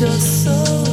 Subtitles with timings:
[0.00, 0.83] your soul.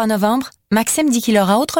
[0.00, 1.78] 3 novembre, Maxime dit qu'il aura autre...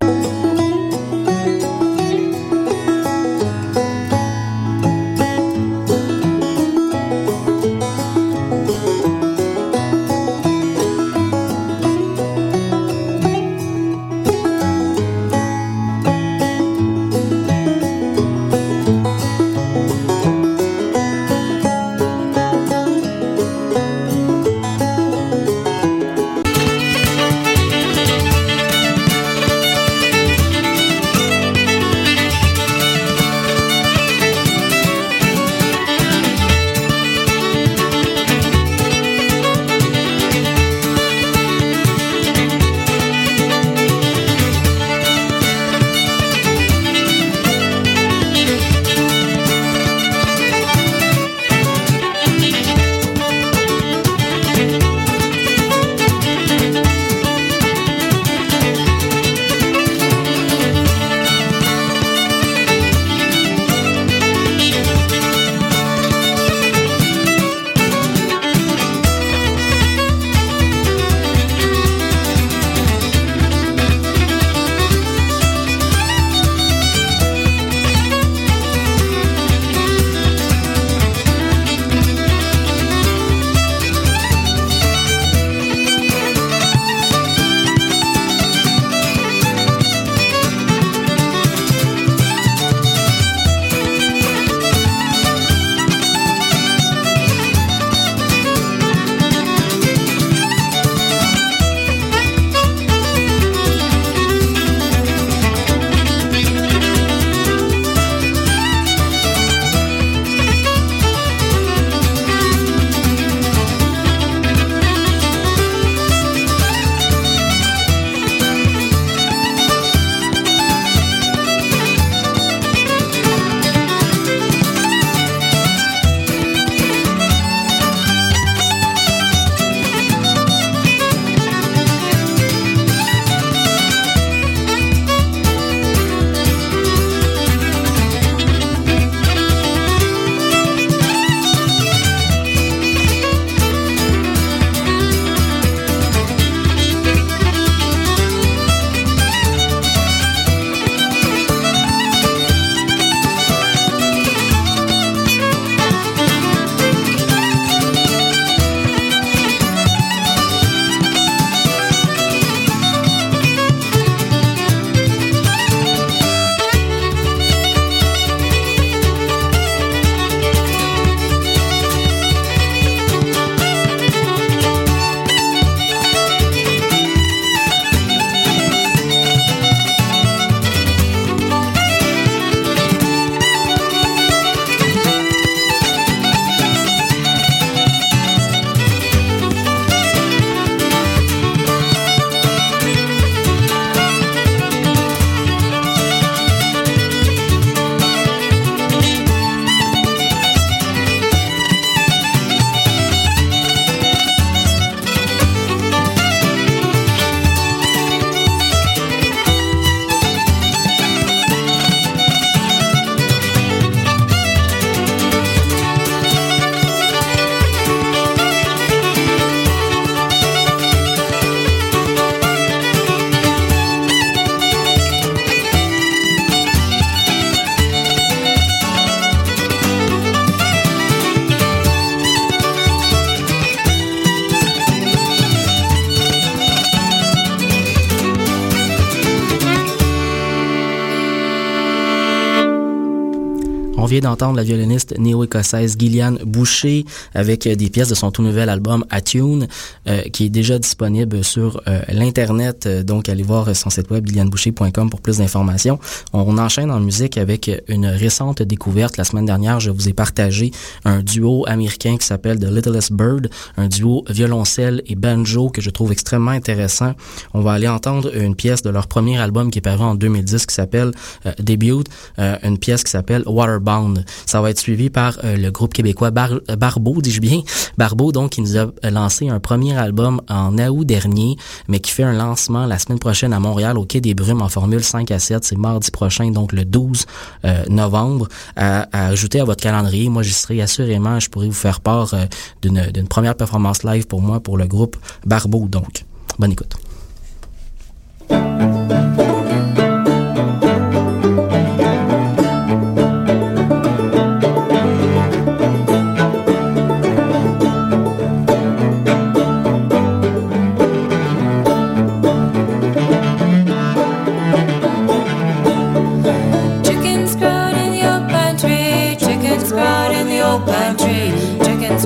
[244.11, 248.69] vient d'entendre la violoniste néo-écossaise Gillian Boucher avec euh, des pièces de son tout nouvel
[248.69, 249.69] album Attune,
[250.09, 252.89] euh, qui est déjà disponible sur euh, l'internet.
[252.89, 256.01] Donc, allez voir son site web gillianboucher.com pour plus d'informations.
[256.33, 259.17] On, enchaîne en musique avec une récente découverte.
[259.17, 260.73] La semaine dernière, je vous ai partagé
[261.05, 265.91] un duo américain qui s'appelle The Littlest Bird, un duo violoncelle et banjo que je
[265.91, 267.15] trouve extrêmement intéressant.
[267.55, 270.67] On va aller entendre une pièce de leur premier album qui est paru en 2010
[270.67, 271.13] qui s'appelle
[271.61, 272.05] Debut,
[272.37, 274.01] une pièce qui s'appelle Waterbound
[274.47, 277.63] ça va être suivi par euh, le groupe québécois Barbeau, dis-je bien.
[277.99, 281.57] Barbeau, donc, qui nous a lancé un premier album en août dernier,
[281.89, 284.69] mais qui fait un lancement la semaine prochaine à Montréal au Quai des Brumes en
[284.69, 285.65] formule 5 à 7.
[285.65, 287.27] C'est mardi prochain, donc le 12
[287.65, 288.49] euh, novembre.
[288.77, 291.41] À, à votre calendrier, moi, j'y serai assurément.
[291.41, 292.45] Je pourrais vous faire part euh,
[292.83, 296.25] d'une première performance live pour moi, pour le groupe Barbeau, donc.
[296.59, 296.97] Bonne écoute.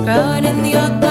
[0.05, 1.04] sprout in the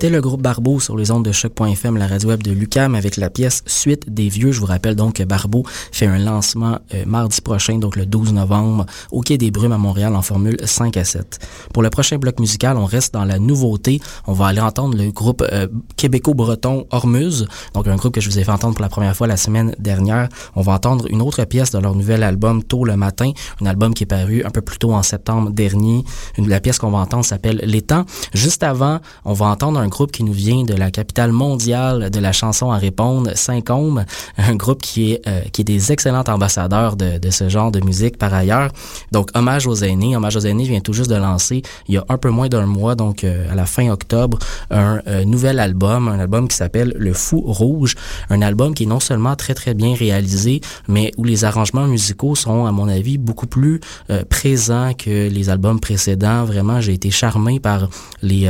[0.00, 3.18] C'était le groupe Barbeau sur les ondes de choc.fm, la radio web de Lucam, avec
[3.18, 4.50] la pièce Suite des Vieux.
[4.50, 8.32] Je vous rappelle donc que Barbeau fait un lancement euh, mardi prochain, donc le 12
[8.32, 11.38] novembre, au Quai des Brumes à Montréal en formule 5 à 7.
[11.74, 14.00] Pour le prochain bloc musical, on reste dans la nouveauté.
[14.26, 18.38] On va aller entendre le groupe euh, québéco-breton Hormuz, donc un groupe que je vous
[18.38, 20.30] ai fait entendre pour la première fois la semaine dernière.
[20.56, 23.92] On va entendre une autre pièce de leur nouvel album Tôt le matin, un album
[23.92, 26.04] qui est paru un peu plus tôt en septembre dernier.
[26.38, 28.06] La pièce qu'on va entendre s'appelle Les temps.
[28.32, 32.20] Juste avant, on va entendre un groupe qui nous vient de la capitale mondiale de
[32.20, 34.06] la chanson à répondre, Saint-Côme,
[34.38, 37.80] un groupe qui est euh, qui est des excellents ambassadeurs de, de, ce genre de
[37.80, 38.70] musique par ailleurs.
[39.12, 42.04] Donc hommage aux aînés, hommage aux aînés vient tout juste de lancer il y a
[42.08, 44.38] un peu moins d'un mois, donc euh, à la fin octobre,
[44.70, 47.96] un euh, nouvel album, un album qui s'appelle Le Fou Rouge,
[48.30, 52.34] un album qui est non seulement très très bien réalisé, mais où les arrangements musicaux
[52.34, 53.80] sont à mon avis beaucoup plus
[54.28, 56.44] présents que les albums précédents.
[56.44, 57.88] Vraiment, j'ai été charmé par
[58.22, 58.44] les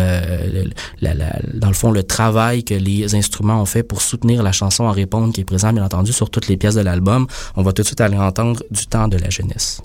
[1.00, 4.52] la, la, dans le fond, le travail que les instruments ont fait pour soutenir la
[4.52, 7.26] chanson à répondre qui est présent, bien entendu, sur toutes les pièces de l'album.
[7.56, 9.82] On va tout de suite aller entendre du temps de la jeunesse.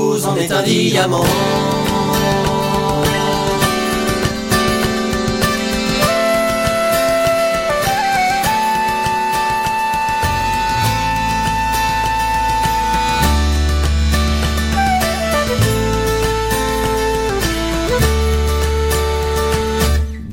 [0.00, 1.24] En est un diamant.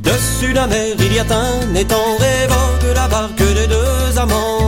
[0.03, 4.64] Dessus la mer, il y a un étang rêvant que la barque des deux amants.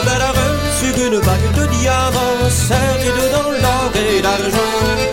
[0.00, 5.09] La belle a reçu une bague de diamants, serrée dedans l'or et l'argent.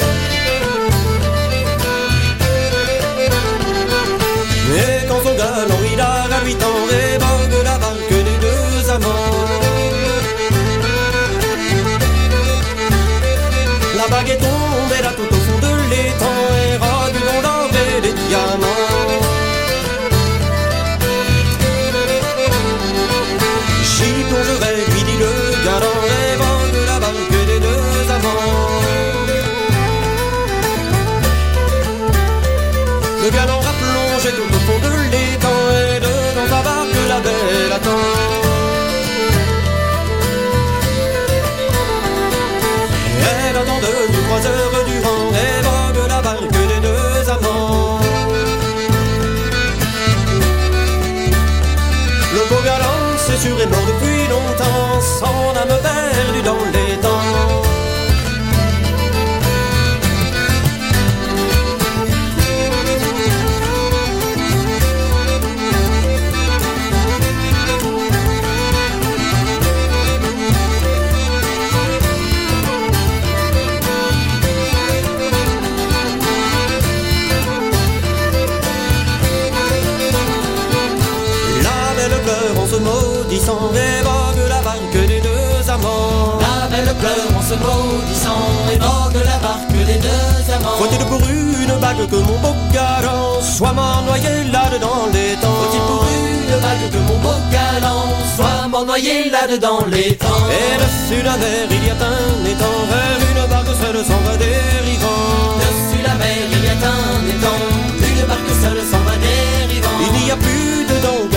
[83.47, 86.39] Maudissant, rêvant de la barque des deux amants.
[86.39, 90.77] La belle pleure en se maudissant et vogue la barque des deux amants.
[90.77, 95.57] Faut-il pour une bague que mon beau galant soit mort noyé là-dedans les temps?
[95.61, 100.43] Faut-il pour une bague que mon beau galant soit mort noyé là-dedans les temps?
[100.51, 104.35] Et dessus la mer il y a un étang vers une barque seule s'en va
[104.37, 107.63] dérivant Dessus la mer il y a un étang
[107.99, 110.67] Une barque seule s'en va dérivant Il n'y a plus
[111.07, 111.36] aucun des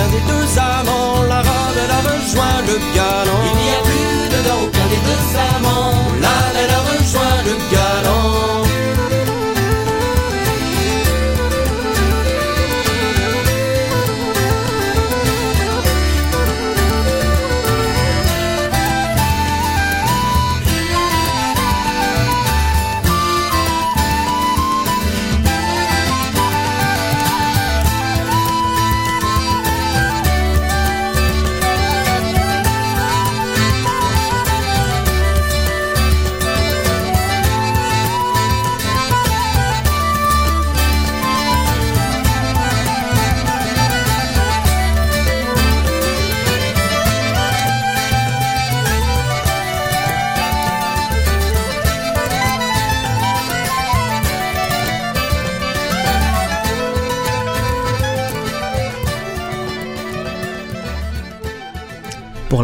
[0.52, 1.42] deux amants La
[1.82, 5.24] elle a rejoint le galant Il n'y a plus dedans aucun des deux
[5.56, 5.94] amants.
[6.20, 8.60] La belle a rejoint le galant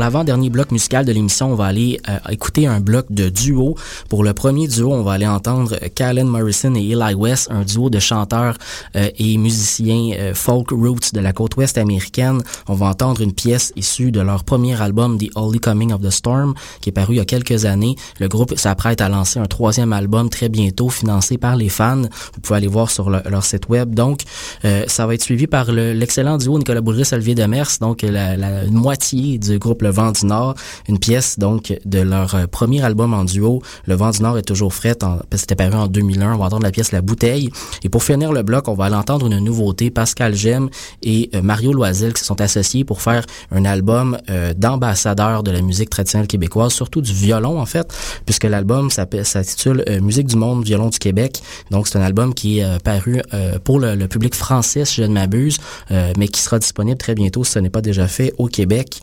[0.07, 3.75] l'avant-dernier bloc musical de l'émission, on va aller euh, écouter un bloc de duo.
[4.09, 7.91] Pour le premier duo, on va aller entendre Callan Morrison et Eli West, un duo
[7.91, 8.57] de chanteurs
[8.95, 12.41] euh, et musiciens euh, folk roots de la côte ouest américaine.
[12.69, 16.11] On va entendre une pièce issue de leur premier album, The Holy Coming of the
[16.11, 17.97] Storm, qui est paru il y a quelques années.
[18.21, 22.03] Le groupe s'apprête à lancer un troisième album très bientôt, financé par les fans.
[22.35, 23.93] Vous pouvez aller voir sur le- leur site web.
[23.93, 24.21] Donc,
[24.65, 28.37] euh, ça va être suivi par le- l'excellent duo Nicolas Boulris, Olivier Demers, donc la,
[28.37, 30.55] la moitié du groupe Le Vent du Nord,
[30.89, 33.63] une pièce donc de leur euh, premier album en duo.
[33.87, 36.35] Le Vent du Nord est toujours que c'était paru en 2001.
[36.35, 37.51] On va entendre la pièce La Bouteille.
[37.83, 39.91] Et pour finir le bloc, on va aller entendre une nouveauté.
[39.91, 40.69] Pascal Gem
[41.03, 45.51] et euh, Mario Loisel qui se sont associés pour faire un album euh, d'ambassadeurs de
[45.51, 47.89] la musique traditionnelle québécoise, surtout du violon en fait,
[48.27, 51.41] puisque l'album s'intitule Musique du monde, violon du Québec.
[51.71, 53.23] Donc c'est un album qui est paru
[53.65, 55.59] pour le, public français, si je ne m'abuse,
[55.91, 59.01] mais qui sera disponible très bientôt si ce n'est pas déjà fait au Québec.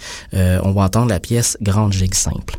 [0.84, 2.58] Entendre la pièce Grande Gigue Simple.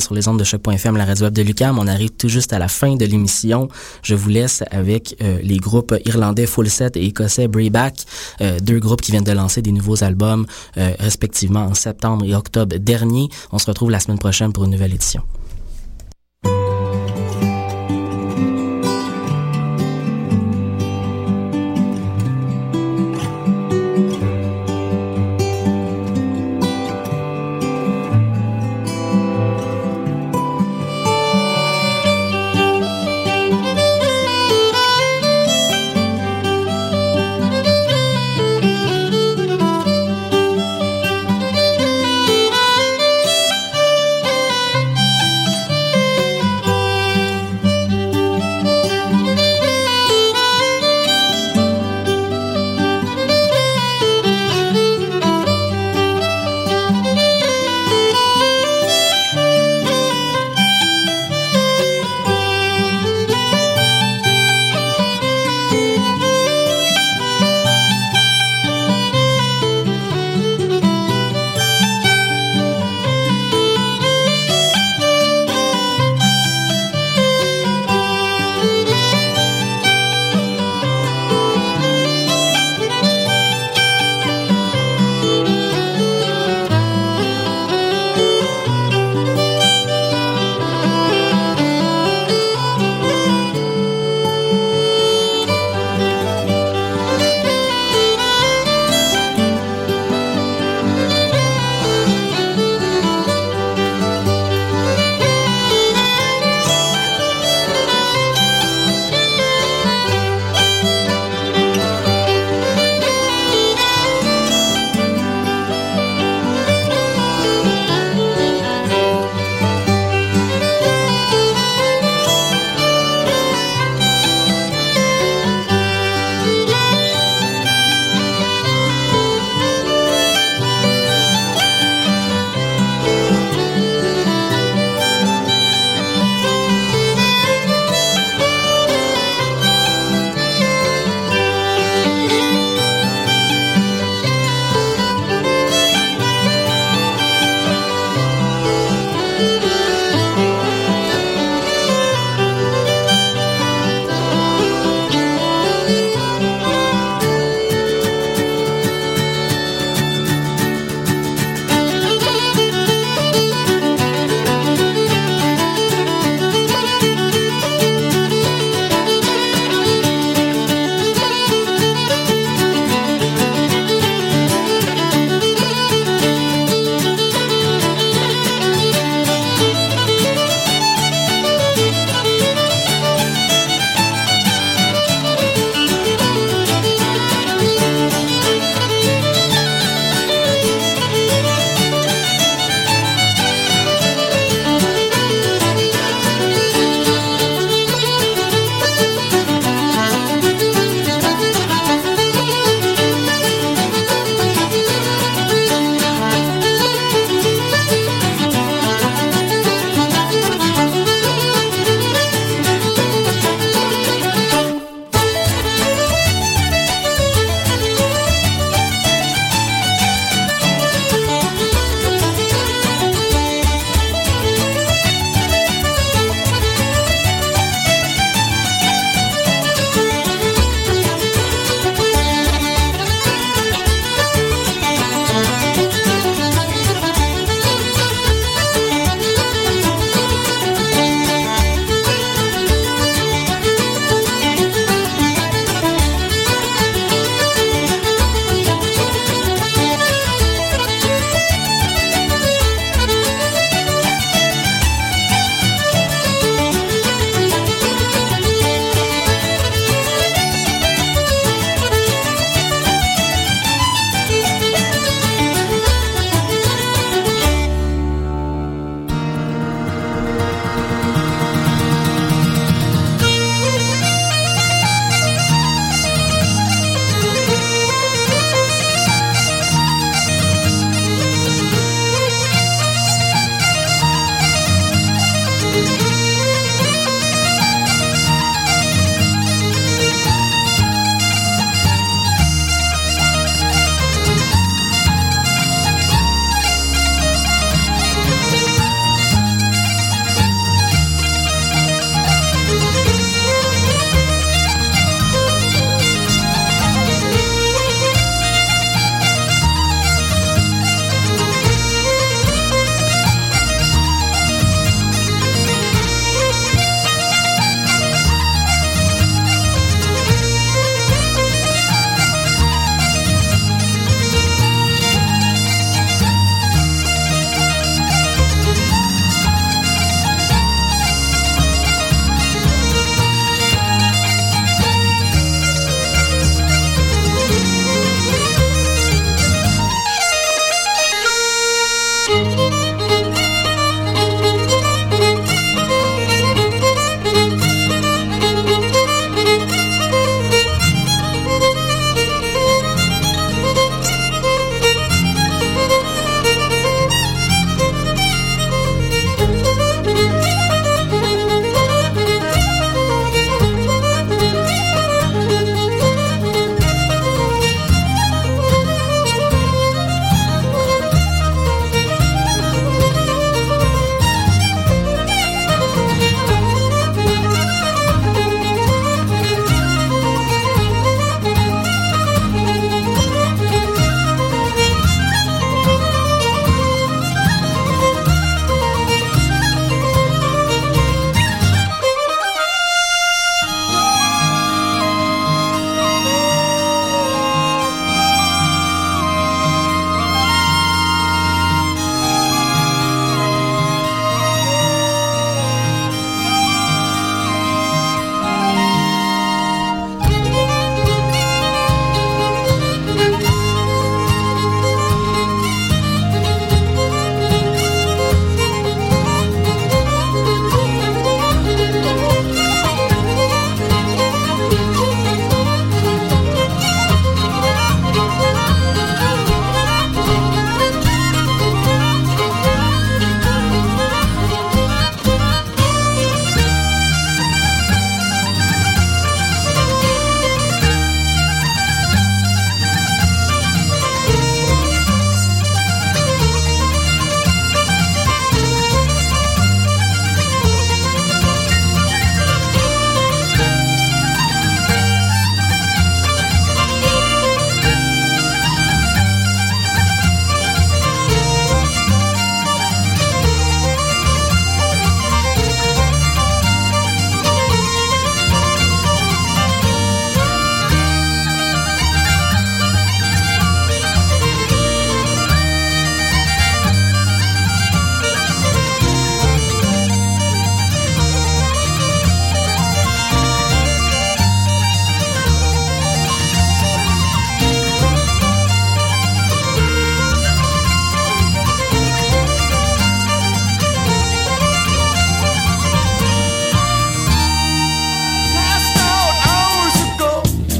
[0.00, 1.78] Sur les ondes de choc.fm, la radio web de Lucam.
[1.78, 3.68] On arrive tout juste à la fin de l'émission.
[4.02, 7.94] Je vous laisse avec euh, les groupes irlandais Full Set et écossais Brayback,
[8.42, 12.76] euh, deux groupes qui viennent de lancer des nouveaux albums respectivement en septembre et octobre
[12.76, 13.28] dernier.
[13.52, 15.22] On se retrouve la semaine prochaine pour une nouvelle édition.